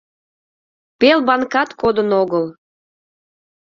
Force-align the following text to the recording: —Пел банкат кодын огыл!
—Пел 0.99 1.19
банкат 1.27 1.69
кодын 1.81 2.09
огыл! 2.21 2.45